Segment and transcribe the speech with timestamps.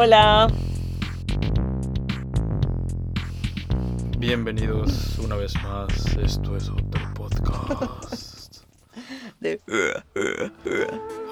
[0.00, 0.46] Hola.
[4.18, 5.88] Bienvenidos una vez más.
[6.18, 8.58] Esto es otro podcast.
[9.40, 9.60] De...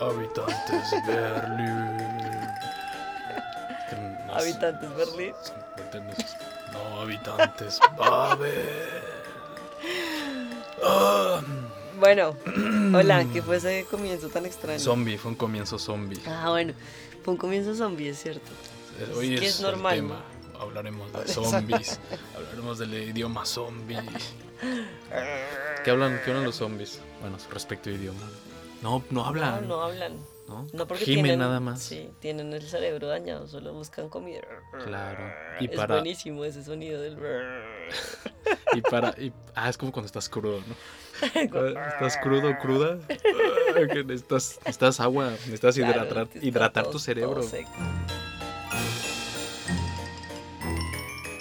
[0.03, 1.75] Habitantes Berlín.
[4.35, 5.33] Habitantes Berlín.
[6.73, 8.51] No, habitantes Babel.
[10.83, 11.41] Ah.
[11.99, 12.37] Bueno,
[12.95, 14.79] hola, ¿qué fue ese comienzo tan extraño?
[14.79, 16.21] Zombie, fue un comienzo zombie.
[16.27, 16.75] Ah, bueno,
[17.25, 18.51] fue un comienzo zombie, es cierto.
[19.17, 19.95] Hoy Es que es, es normal.
[19.95, 20.23] el tema.
[20.61, 21.99] Hablaremos de zombies.
[22.37, 23.99] Hablaremos del idioma zombie.
[25.85, 27.01] ¿Qué hablan, ¿Qué hablan los zombies?
[27.21, 28.21] Bueno, su respectivo idioma.
[28.83, 29.69] No, no No, hablan.
[29.69, 30.13] no hablan.
[30.49, 30.67] ¿No?
[30.73, 31.83] No porque Gimen tienen, nada más.
[31.83, 34.43] Sí, tienen el cerebro dañado, solo buscan comida.
[34.85, 35.33] Claro.
[35.61, 37.17] Y es para, buenísimo ese sonido del...
[38.75, 40.75] y para, y, ah, es como cuando estás crudo, ¿no?
[41.93, 42.99] Estás crudo, cruda.
[44.05, 47.41] Necesitas, necesitas agua, necesitas Claro, hidratar, hidratar todo- tu cerebro.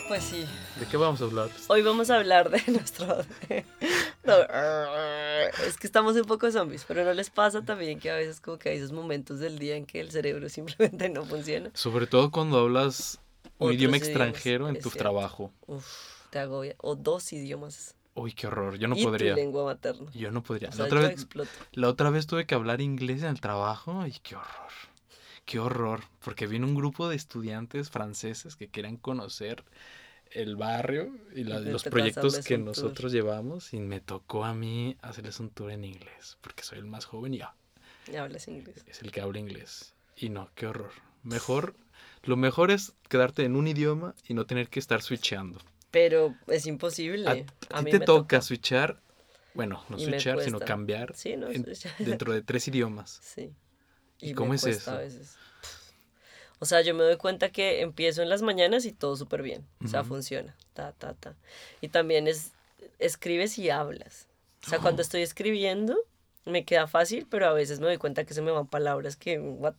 [0.08, 0.46] Pues sí,
[0.80, 1.50] ¿De qué vamos a hablar?
[1.68, 3.08] hoy vamos a hablar de nuestro...
[4.24, 4.34] No,
[5.68, 8.58] es que estamos un poco zombies, pero ¿no les pasa también que a veces como
[8.58, 11.72] que hay esos momentos del día en que el cerebro simplemente no funciona?
[11.74, 13.20] Sobre todo cuando hablas
[13.58, 14.98] un Otros idioma idiomas, extranjero en tu cierto.
[15.00, 15.52] trabajo.
[15.68, 15.86] Uf,
[16.30, 16.76] te agobia.
[16.80, 17.96] O dos idiomas.
[18.16, 18.78] Uy, qué horror.
[18.78, 19.34] Yo no y podría.
[19.34, 20.10] tu lengua materna.
[20.14, 20.70] Yo no podría.
[20.70, 21.50] O La otra yo vez, exploto.
[21.74, 24.72] La otra vez tuve que hablar inglés en el trabajo y qué horror.
[25.46, 26.02] Qué horror.
[26.24, 29.64] Porque vino un grupo de estudiantes franceses que querían conocer
[30.36, 32.66] el barrio y la- Y los proyectos que tour.
[32.66, 36.86] nosotros llevamos y me tocó a mí hacerles un tour en inglés porque soy el
[36.86, 37.56] más joven y ah,
[38.12, 38.84] Y hablas inglés.
[38.88, 39.94] es el que habla inglés.
[40.16, 40.92] Y no, qué horror.
[41.24, 41.76] Mejor,
[42.24, 45.60] lo mejor es quedarte en un idioma y no tener que estar switcheando.
[45.92, 47.28] Pero es imposible.
[47.28, 49.00] A, A, a ti mí te toca switchar,
[49.54, 51.50] bueno, no Y switchar, sino cambiar Sí, ¿no?
[51.50, 53.20] en- ya- dentro de tres idiomas.
[53.24, 53.54] Sí.
[54.20, 54.92] ¿Y me cómo es eso?
[54.92, 55.38] A veces.
[56.60, 59.66] O sea, yo me doy cuenta que empiezo en las mañanas y todo súper bien.
[59.84, 60.56] O sea, funciona.
[60.74, 61.36] Ta, ta, ta.
[61.82, 62.54] Y también es,
[63.00, 64.28] escribes y hablas.
[64.66, 65.98] O sea, cuando estoy escribiendo,
[66.46, 69.40] me queda fácil, pero a veces me doy cuenta que se me van palabras que,
[69.40, 69.76] what?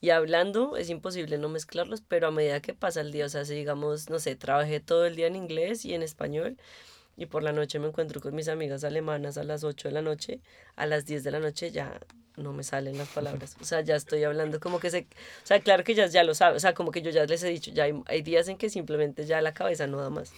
[0.00, 3.44] Y hablando es imposible no mezclarlos, pero a medida que pasa el día, o sea,
[3.44, 6.58] si digamos, no sé, trabajé todo el día en inglés y en español,
[7.16, 10.02] y por la noche me encuentro con mis amigas alemanas a las 8 de la
[10.02, 10.40] noche,
[10.76, 11.98] a las 10 de la noche ya
[12.36, 13.56] no me salen las palabras.
[13.60, 15.00] O sea, ya estoy hablando como que se...
[15.00, 16.56] O sea, claro que ya, ya lo sabe.
[16.56, 18.68] O sea, como que yo ya les he dicho, ya hay, hay días en que
[18.70, 20.32] simplemente ya la cabeza no da más.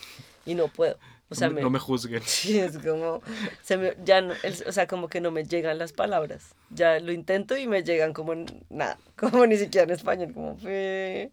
[0.47, 0.99] Y no puedo.
[1.31, 2.23] O sea, no, me, no me juzguen.
[2.27, 3.21] Sí, es como,
[3.63, 6.55] se me, ya no, el- o sea, como que no me llegan las palabras.
[6.71, 8.35] Ya lo intento y me llegan como
[8.71, 11.31] nada, como ni siquiera en español, como fe.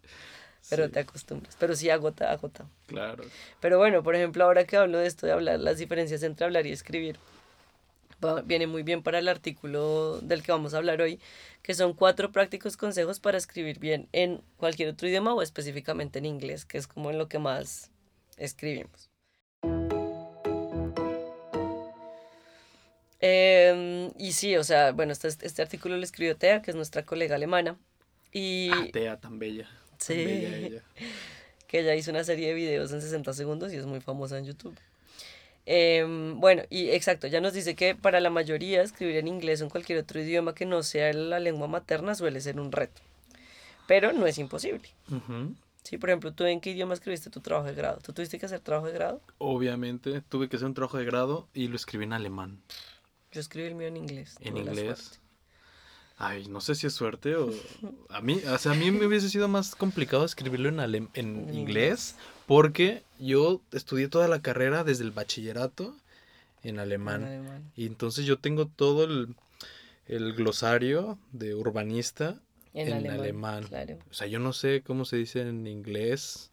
[0.70, 0.92] Pero Sí.
[0.94, 1.56] te acostumbras.
[1.60, 2.66] Pero sí agota, agota.
[2.88, 3.24] Claro.
[3.62, 6.66] Pero bueno, por ejemplo, ahora que hablo de esto de hablar, las diferencias entre hablar
[6.66, 7.18] y escribir,
[8.24, 11.20] va- viene muy bien para el artículo del que vamos a hablar hoy,
[11.62, 16.26] que son cuatro prácticos consejos para escribir bien en cualquier otro idioma o específicamente en
[16.26, 17.92] inglés, que es como en lo que más
[18.38, 19.10] escribimos.
[23.20, 27.04] Em, y sí, o sea, bueno, este, este artículo lo escribió Tea, que es nuestra
[27.06, 27.78] colega alemana.
[28.32, 29.64] Y Ah, Tea, tan bella.
[29.64, 30.16] tan Sí.
[30.26, 30.84] bella ella.
[31.68, 34.46] que ella hizo una serie de videos en 60 segundos y es muy famosa en
[34.46, 34.76] YouTube.
[35.68, 39.64] Em, bueno, y exacto, ya nos dice que para la mayoría escribir en inglés o
[39.64, 43.02] en cualquier otro idioma que no sea la lengua materna suele ser un reto,
[43.88, 44.88] pero no es imposible.
[45.10, 45.56] Ujú.
[45.84, 48.00] Sí, por ejemplo, ¿tú en qué idioma escribiste tu trabajo de grado?
[48.04, 49.22] ¿Tú tuviste que hacer trabajo de grado?
[49.38, 52.62] Obviamente tuve que hacer un trabajo de grado y lo escribí en alemán.
[53.32, 54.36] Yo escribí el mío en inglés.
[54.42, 55.20] En inglés.
[56.18, 57.50] Ay, no sé si es suerte o...
[58.10, 61.50] A mí, o sea, a mí me hubiese sido más complicado escribirlo en, alem- en
[61.50, 62.16] En inglés
[62.48, 65.96] porque yo estudié toda la carrera desde el bachillerato
[66.64, 67.72] en En alemán.
[67.76, 69.36] Y entonces yo tengo todo el,
[70.08, 72.40] el glosario de urbanista
[72.74, 73.64] En, en alemán, alemán.
[73.66, 73.98] Claro.
[74.10, 76.52] O sea, yo no sé cómo se dice en inglés.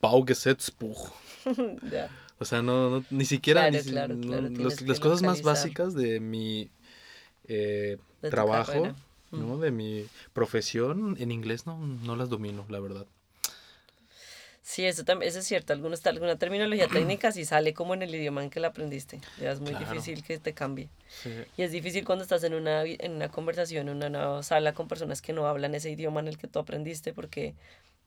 [0.00, 0.98] Baugesetzbuch.
[1.90, 2.08] Ya.
[2.38, 4.14] O sea, no, no- ni siquiera Claro, ni claro,
[4.50, 6.70] no- los- las cosas más básicas de mi
[7.46, 8.94] eh, De trabajo.
[9.30, 9.58] ¿no?
[9.58, 13.06] De mi profesión, en inglés no, no las domino, la verdad.
[14.64, 15.72] Sí, eso también, eso es cierto.
[15.72, 16.86] Algunos, alguna terminología
[17.18, 19.20] técnica sí sale como en el idioma en que la aprendiste.
[19.40, 19.86] Ya es muy Claro.
[19.86, 20.88] difícil que te cambie.
[21.22, 21.30] Sí.
[21.56, 24.88] Y es difícil cuando estás en una, en una conversación, en una nueva sala con
[24.88, 27.54] personas que no hablan ese idioma en el que tú aprendiste, porque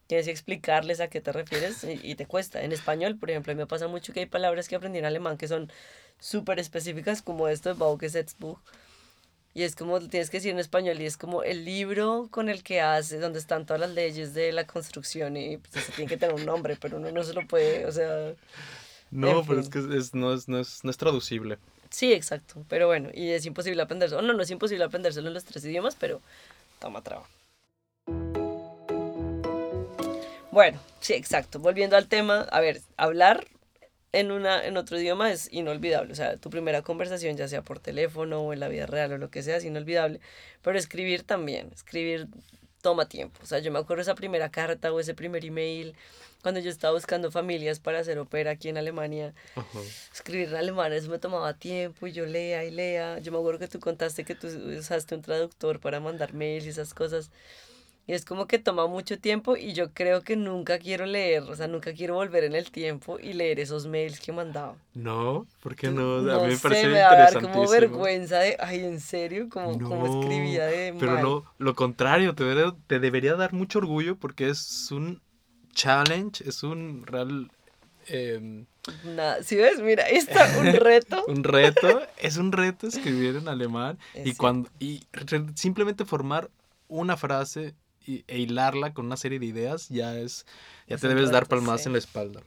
[0.08, 2.62] tienes que explicarles a qué te refieres y, y te cuesta.
[2.64, 5.06] En español, por ejemplo, a mí me pasa mucho que hay palabras que aprendí en
[5.06, 5.70] alemán que son
[6.20, 8.60] súper específicas, como esto de Baugesetzbuch.
[9.56, 12.62] Y es como, tienes que decir en español, y es como el libro con el
[12.62, 16.18] que hace, donde están todas las leyes de la construcción, y pues eso tiene que
[16.18, 18.34] tener un nombre, pero uno no se lo puede, o sea...
[19.12, 19.90] No, pero es fin.
[19.90, 21.58] que es, no, es, no, es, no es traducible.
[21.90, 25.34] Sí, exacto, pero bueno, y es imposible aprenderse, o no, no es imposible aprendérselo en
[25.34, 26.22] los tres idiomas, pero
[26.82, 27.30] toma trabajo.
[30.52, 31.60] Bueno, sí, exacto.
[31.60, 33.46] Volviendo al tema, a ver, hablar
[34.16, 36.14] en, una, en otro idioma es inolvidable.
[36.14, 39.18] O sea, tu primera conversación, ya sea por teléfono o en la vida real o
[39.18, 40.22] lo que sea, es inolvidable.
[40.62, 41.70] Pero escribir también.
[41.74, 42.28] Escribir
[42.82, 43.42] toma tiempo.
[43.44, 45.96] O sea, yo me acuerdo esa primera carta o ese primer email
[46.42, 49.34] cuando yo estaba buscando familias para hacer ópera aquí en Alemania.
[50.14, 53.20] Escribir en alemán eso me tomaba tiempo y yo lea y lea.
[53.20, 56.70] Yo me acuerdo que tú contaste que tú usaste un traductor para mandar mails y
[56.70, 57.32] esas cosas.
[58.08, 61.56] Y es como que toma mucho tiempo y yo creo que nunca quiero leer, o
[61.56, 64.76] sea, nunca quiero volver en el tiempo y leer esos mails que mandaba.
[64.94, 66.18] No, ¿por qué no?
[66.18, 69.80] A mí me parece me va a dar como vergüenza de, ay, en serio, como,
[69.80, 74.50] como escribía de Pero no, lo contrario, te debería, te debería dar mucho orgullo porque
[74.50, 75.20] es un
[75.74, 77.50] challenge, es un real...
[78.08, 78.66] Eh,
[79.04, 81.26] Nada, si ves, mira, está un reto.
[81.28, 85.02] un reto, es un reto escribir en alemán y cuando y
[85.56, 86.52] simplemente formar
[86.88, 87.74] una frase
[88.08, 90.46] e hilarla con una serie de ideas, ya es,
[90.88, 92.42] ya te debes dar palmas en la espalda.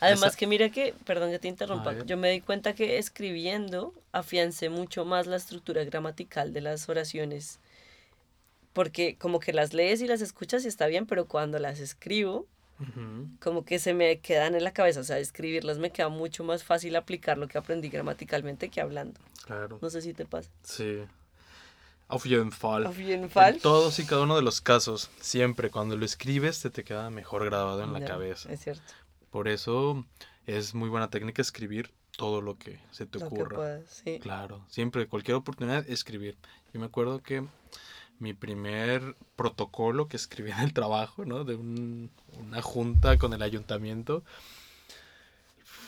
[0.00, 4.70] Además que mira que, perdón que te interrumpa, yo me di cuenta que escribiendo afiancé
[4.70, 7.58] mucho más la estructura gramatical de las oraciones,
[8.72, 12.46] porque como que las lees y las escuchas y está bien, pero cuando las escribo,
[13.40, 16.64] como que se me quedan en la cabeza, o sea, escribirlas me queda mucho más
[16.64, 19.20] fácil aplicar lo que aprendí gramaticalmente que hablando.
[19.44, 19.78] Claro.
[19.82, 20.48] No sé si te pasa.
[20.62, 21.00] Sí.
[22.10, 22.86] Auf jeden Fall.
[22.86, 23.54] Auf jeden Fall.
[23.54, 27.08] En todos y cada uno de los casos, siempre cuando lo escribes te, te queda
[27.10, 28.52] mejor grabado en la cabeza.
[28.52, 28.82] Es cierto.
[29.30, 30.04] Por eso
[30.46, 33.80] es muy buena técnica escribir todo lo que se te ocurra.
[33.86, 34.18] sí.
[34.18, 36.36] Claro, siempre, cualquier oportunidad, escribir.
[36.74, 37.46] Yo me acuerdo que
[38.18, 41.44] mi primer protocolo que escribí en el trabajo, ¿no?
[41.44, 44.22] De una junta con el ayuntamiento,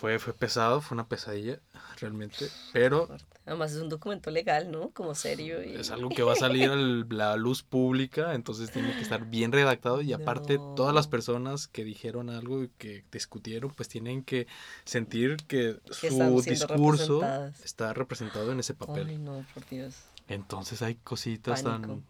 [0.02, 1.60] fue, fue pesado, fue una pesadilla,
[2.00, 3.08] realmente, pero
[3.46, 4.90] Además es un documento legal, ¿no?
[4.90, 5.62] Como serio.
[5.62, 5.76] Y...
[5.76, 9.52] Es algo que va a salir a la luz pública, entonces tiene que estar bien
[9.52, 14.48] redactado y aparte todas las personas que dijeron algo y que discutieron, pues tienen que
[14.84, 17.22] sentir que, su discurso
[17.64, 19.06] está representado en ese papel.
[19.08, 19.94] Ay, no, por Dios.
[20.26, 22.02] Entonces hay cositas tan...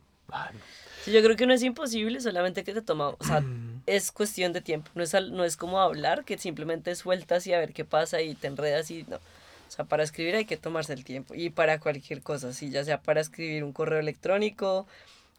[1.05, 3.45] Sí, yo creo que no es imposible, solamente que te toma, o sea,
[3.87, 7.59] es cuestión de tiempo, no es, no es como hablar, que simplemente sueltas y a
[7.59, 9.19] ver qué pasa y te enredas y no
[9.73, 11.35] o sea, para escribir hay que tomarse el tiempo.
[11.35, 14.87] Y para cualquier cosa, sí, ya sea para escribir un correo electrónico,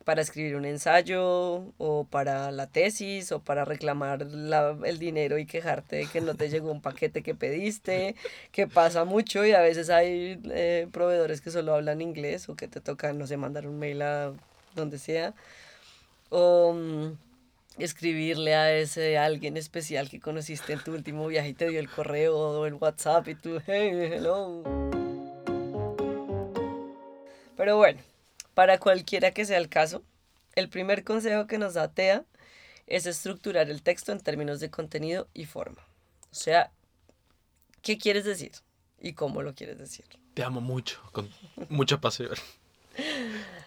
[0.05, 5.97] para escribir un ensayo, o para la tesis, o para reclamar el dinero y quejarte
[5.97, 8.15] de que no te llegó un paquete que pediste,
[8.51, 12.67] que pasa mucho y a veces hay eh, proveedores que solo hablan inglés o que
[12.67, 14.33] te toca, no sé, mandar un mail a
[14.73, 15.35] donde sea.
[16.31, 17.11] O mm,
[17.77, 21.89] escribirle a ese alguien especial que conociste en tu último viaje y te dio el
[21.89, 24.63] correo o el WhatsApp y tú, hey, hello.
[27.55, 28.01] Pero bueno,
[28.53, 30.03] para cualquiera que sea el caso,
[30.55, 32.25] el primer consejo que nos da TEA
[32.87, 35.81] es estructurar el texto en términos de contenido y forma.
[36.31, 36.71] O sea,
[37.81, 38.51] ¿qué quieres decir?
[38.99, 40.05] ¿Y cómo lo quieres decir?
[40.33, 41.29] Te amo mucho, con
[41.69, 42.35] mucha pasión.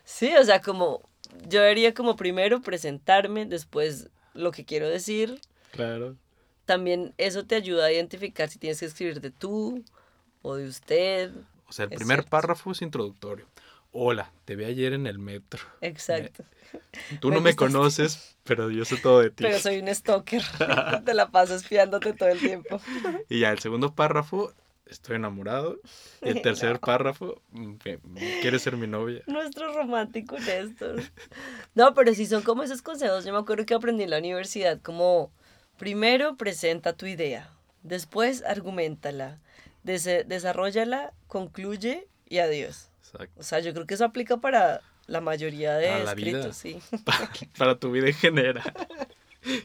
[0.04, 1.08] Sí, o sea, como
[1.48, 5.40] yo debería como primero presentarme, después lo que quiero decir.
[5.72, 6.16] Claro.
[6.64, 9.84] También eso te ayuda a identificar si tienes que escribir de tú
[10.42, 11.32] o de usted.
[11.68, 13.46] O sea, el primer párrafo es introductorio.
[13.92, 15.62] Hola, te vi ayer en el metro.
[15.80, 16.44] Exacto.
[17.20, 19.44] tú no me conoces, pero yo sé todo de ti.
[19.44, 20.42] Pero soy un stalker.
[21.04, 22.80] te la paso espiándote todo el tiempo.
[23.30, 24.52] y ya, el segundo párrafo
[24.86, 25.80] estoy enamorado.
[26.22, 27.74] Y el tercer párrafo, mm,
[28.40, 29.22] ¿quieres ser mi novia?
[29.26, 31.02] Nuestro romántico Néstor.
[31.74, 34.80] No, pero si son como esos consejos, yo me acuerdo que aprendí en la universidad,
[34.80, 35.30] como
[35.78, 37.50] primero presenta tu idea,
[37.82, 39.38] después argumentala,
[39.82, 42.90] des desarrollala, concluye y adiós.
[43.00, 43.40] Exacto.
[43.40, 46.78] O sea, yo creo que eso aplica para la mayoría de para escritos, sí.
[47.58, 48.74] Para, tu vida en general.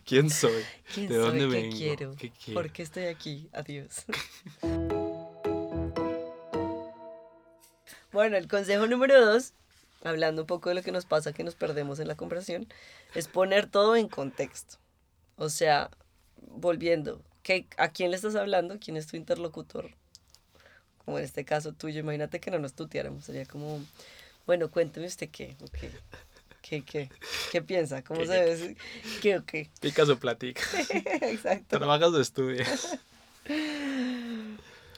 [0.05, 0.63] ¿Quién soy?
[0.95, 1.75] ¿De dónde vengo?
[1.75, 2.15] Quiero?
[2.15, 2.61] ¿Qué quiero?
[2.61, 3.49] ¿Por qué estoy aquí?
[3.51, 4.05] Adiós.
[8.11, 9.53] Bueno, el consejo número dos,
[10.03, 12.67] hablando un poco de lo que nos pasa, que nos perdemos en la conversación,
[13.15, 14.77] es poner todo en contexto.
[15.37, 15.89] O sea,
[16.37, 18.77] volviendo, ¿qué, ¿a quién le estás hablando?
[18.79, 19.91] ¿Quién es tu interlocutor?
[21.05, 23.81] Como en este caso tuyo, imagínate que no nos tuteáramos, sería como,
[24.45, 25.55] bueno, cuénteme usted qué,
[26.61, 27.09] ¿Qué, qué?
[27.51, 28.03] ¿Qué piensa?
[28.03, 28.77] ¿Cómo se ve?
[29.21, 29.69] ¿Qué o qué?
[29.81, 30.61] Picas o platica.
[31.21, 31.79] Exacto.
[31.79, 32.97] Trabajas o estudias.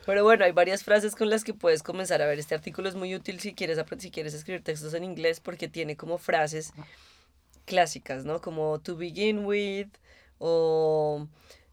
[0.06, 2.40] Pero bueno, hay varias frases con las que puedes comenzar a ver.
[2.40, 5.96] Este artículo es muy útil si quieres, si quieres escribir textos en inglés porque tiene
[5.96, 6.74] como frases
[7.66, 8.42] clásicas, ¿no?
[8.42, 9.88] Como to begin with
[10.40, 11.28] o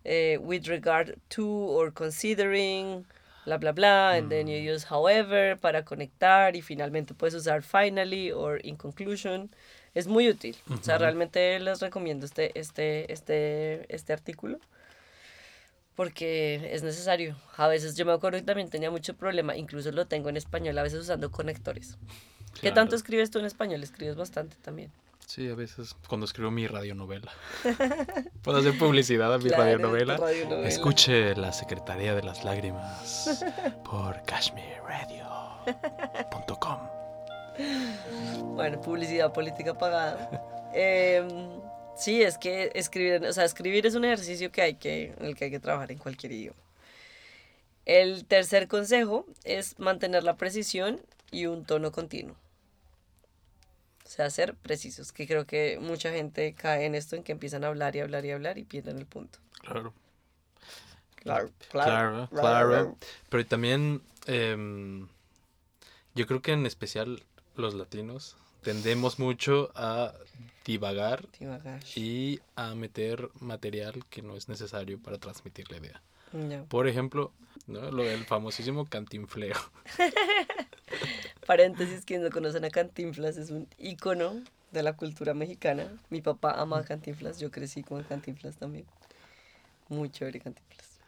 [0.04, 3.04] eh, with regard to or considering,
[3.46, 4.12] bla, bla, bla.
[4.12, 4.74] And then you mm.
[4.74, 9.50] use however para conectar y finalmente puedes usar finally or in conclusion.
[9.92, 10.56] Es muy útil.
[10.68, 14.60] O sea, realmente les recomiendo este, este, este, este artículo
[16.00, 17.36] porque es necesario.
[17.58, 20.78] A veces yo me acuerdo que también tenía mucho problema, incluso lo tengo en español,
[20.78, 21.98] a veces usando conectores.
[22.54, 22.74] ¿Qué Claro.
[22.76, 23.82] tanto escribes tú en español?
[23.82, 24.90] Escribes bastante también.
[25.26, 27.30] Sí, a veces cuando escribo mi radionovela.
[28.42, 30.16] Puedo hacer publicidad a mi Claro, radionovela.
[30.16, 30.68] radionovela.
[30.68, 33.44] Escuche La Secretaría de las Lágrimas
[33.84, 36.78] por cashmireradio.com.
[38.54, 40.30] Bueno, publicidad política pagada.
[40.72, 41.59] Em,
[42.00, 45.36] sí, es que escribir, o sea, escribir es un ejercicio que hay que, en el
[45.36, 46.58] que hay que trabajar en cualquier idioma.
[47.86, 52.36] El tercer consejo es mantener la precisión y un tono continuo.
[54.04, 57.64] O sea, ser precisos, que creo que mucha gente cae en esto, en que empiezan
[57.64, 59.38] a hablar y hablar y hablar y pierden el punto.
[59.60, 59.94] Claro.
[61.16, 62.96] Claro, Claro, claro.
[63.28, 65.06] Pero también em,
[66.14, 67.22] yo creo que en especial
[67.56, 70.14] los latinos tendemos mucho a
[70.64, 71.80] divagar Divagar.
[71.96, 76.02] y a meter material que no es necesario para transmitir la idea.
[76.68, 77.32] Por ejemplo,
[77.66, 77.90] ¿no?
[77.90, 79.56] lo del famosísimo cantinfleo.
[81.46, 84.40] Paréntesis, quienes no conocen a Cantinflas, es un ícono
[84.70, 85.88] de la cultura mexicana.
[86.08, 88.84] Mi papá ama a Cantinflas, yo crecí con Cantinflas también.
[89.88, 91.00] Muy chévere Cantinflas.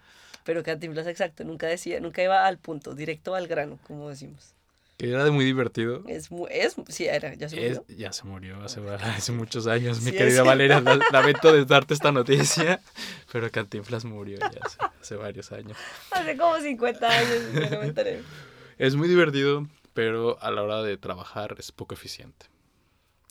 [0.44, 4.54] Pero Cantinflas, exacto, nunca decía, nunca iba al punto, directo al grano, como decimos.
[4.98, 6.04] Que era de muy divertido.
[6.06, 7.96] Es, es, sí, era, ya se Es- murió.
[7.96, 10.42] ya se murió hace, hace muchos años, mi Sí, querida.
[10.42, 10.80] Valeria.
[10.80, 12.80] la- Lamento de darte esta noticia,
[13.32, 15.76] pero Cantinflas murió ya hace, hace varios años.
[16.12, 18.22] Hace como 50 años, yo no me enteré.
[18.78, 22.46] Es muy divertido, pero a la hora de trabajar es poco eficiente.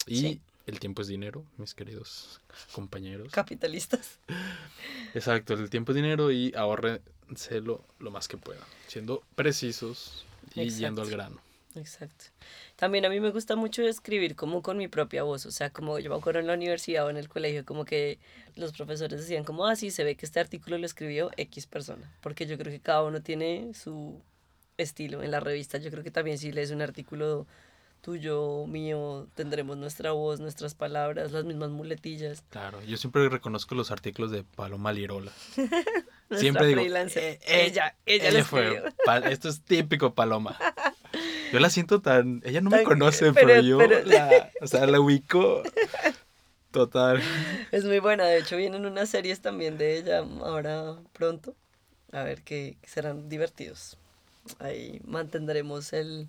[0.08, 0.41] Y Sí.
[0.65, 2.41] el tiempo es dinero, mis queridos
[2.74, 3.32] compañeros.
[3.32, 4.20] Capitalistas.
[5.13, 10.25] Exacto, el tiempo es dinero y ahorrenselo lo más que puedan, siendo precisos
[10.56, 11.39] y yendo al grano.
[11.75, 12.25] Exacto.
[12.75, 15.98] También a mí me gusta mucho escribir como con mi propia voz, o sea, como
[16.00, 18.20] yo me acuerdo en la universidad o en el colegio, como que
[18.56, 22.12] los profesores decían como, ah, sí, se ve que este artículo lo escribió X persona,
[22.22, 24.22] porque yo creo que cada uno tiene su
[24.78, 27.48] estilo en la revista, yo creo que también si lees un artículo
[28.01, 32.44] tuyo, mío, tendremos nuestra voz, nuestras palabras, las mismas muletillas.
[32.50, 35.32] Claro, yo siempre reconozco los artículos de Paloma Lirola.
[36.32, 36.80] Siempre digo.
[36.82, 38.82] "Eh, eh, ella, ella, lo fue.
[39.30, 40.58] esto es típico Paloma.
[41.51, 42.41] Yo la siento tan.
[42.46, 45.63] Ella no me conoce, pero- pero, yo pero- la, o sea, la ubico
[46.72, 47.22] total.
[47.72, 51.55] Es muy buena, de hecho vienen unas series también de ella ahora pronto.
[52.13, 53.98] A ver que serán divertidos.
[54.60, 56.27] Ahí mantendremos el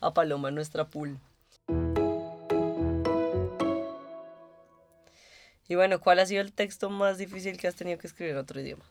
[0.00, 1.18] a Paloma nuestra pool.
[5.68, 8.38] Y bueno, ¿cuál ha sido el texto más difícil que has tenido que escribir en
[8.38, 8.84] otro idioma?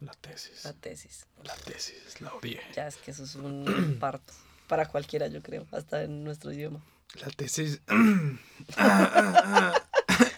[0.00, 0.64] La tesis.
[0.64, 1.26] La tesis.
[1.44, 2.60] La tesis, la odié.
[2.74, 4.32] Ya es que eso es un parto.
[4.72, 6.80] Para cualquiera, yo creo, hasta en nuestro idioma.
[7.20, 7.82] La tesis.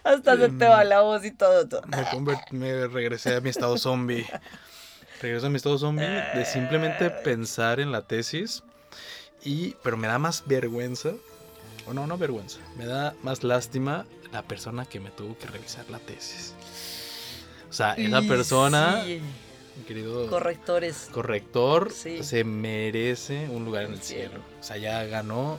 [0.03, 1.69] Hasta se te va la voz y todo.
[1.69, 1.83] todo.
[1.87, 4.27] Me, convert- me regresé a mi estado zombie.
[5.23, 8.65] Regreso a mi estado zombie de simplemente pensar en la tesis.
[9.45, 11.11] Y, pero me da más vergüenza.
[11.87, 12.59] O no, no vergüenza.
[12.77, 16.55] Me da más lástima la persona que me tuvo que revisar la tesis.
[17.71, 19.21] O sea, esa persona, sí,
[19.83, 21.09] querido correctores.
[21.13, 22.23] corrector, Sí.
[22.23, 24.29] se merece un lugar en El el cielo.
[24.31, 24.45] cielo.
[24.61, 25.59] O sea, ya ganó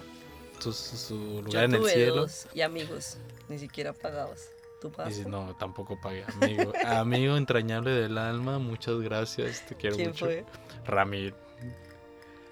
[0.59, 2.15] su, su- su Yo lugar en el cielo.
[2.15, 3.17] dos y amigos,
[3.49, 4.49] ni siquiera pagabas.
[4.81, 6.23] ¿Tú dices, no, tampoco pagué.
[6.41, 10.25] Amigo, amigo entrañable del alma, muchas gracias, te quiero ¿Quién mucho.
[10.25, 10.45] fue?
[10.85, 11.33] Ramil,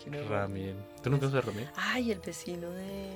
[0.03, 0.75] ¿Quién.
[1.01, 1.69] ¿Tú no conoces a Ramil?
[1.75, 3.09] Ay, el vecino de...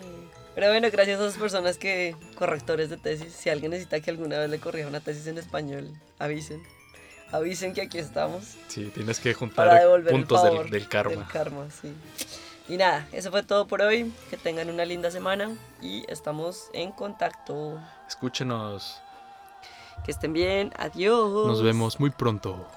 [0.56, 4.40] Pero bueno, gracias a esas personas que, correctores de tesis, si alguien necesita que alguna
[4.40, 6.62] vez le corrija una tesis en español, avisen.
[7.32, 11.16] Avisen que aquí estamos Sí, tienes que juntar puntos el del, favor del karma.
[11.16, 11.94] Del karma, sí.
[12.70, 14.14] Y nada, eso fue todo por hoy.
[14.30, 17.80] Que tengan una linda semana y estamos en contacto.
[18.08, 19.02] Escúchenos.
[20.04, 20.74] Que estén bien.
[20.78, 21.48] Adiós.
[21.48, 22.68] Nos vemos muy pronto.